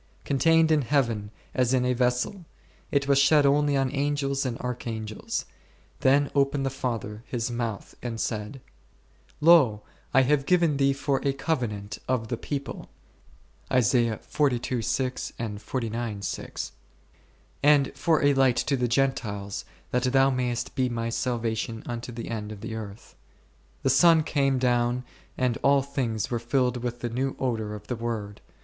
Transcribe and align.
Contained 0.25 0.71
in 0.71 0.81
Heaven 0.81 1.29
as 1.53 1.75
in 1.75 1.85
a 1.85 1.93
vessel, 1.93 2.45
it 2.89 3.07
was 3.07 3.19
shed 3.19 3.45
only 3.45 3.77
on 3.77 3.91
Angels 3.93 4.47
and 4.47 4.57
Arch 4.59 4.87
angels; 4.87 5.45
then 5.99 6.31
opened 6.33 6.65
the 6.65 6.71
Father 6.71 7.21
His 7.27 7.51
mouth 7.51 7.95
and 8.01 8.19
said, 8.19 8.61
Lo! 9.41 9.83
I 10.11 10.21
have 10.23 10.47
given 10.47 10.77
Thee 10.77 10.93
for 10.93 11.21
a 11.23 11.33
covenant 11.33 11.99
of 12.07 12.29
the 12.29 12.37
people*, 12.37 12.89
and 13.69 13.85
for 14.23 14.47
a 14.49 14.53
light 14.55 14.63
to 18.55 18.75
the 18.75 18.87
Gentiles, 18.87 19.65
that 19.91 20.03
Thou 20.05 20.29
may 20.31 20.49
est 20.51 20.73
be 20.73 20.89
My 20.89 21.09
salvation 21.09 21.83
unto 21.85 22.11
the 22.11 22.29
end 22.29 22.51
of 22.51 22.61
the 22.61 22.73
earth; 22.73 23.15
the 23.83 23.89
Son 23.91 24.23
came 24.23 24.57
down 24.57 25.03
and 25.37 25.59
all 25.61 25.83
things 25.83 26.31
were 26.31 26.39
filled 26.39 26.77
with 26.77 27.01
the 27.01 27.09
new 27.09 27.35
odour 27.39 27.75
of 27.75 27.85
the 27.85 27.95
Word. 27.95 28.41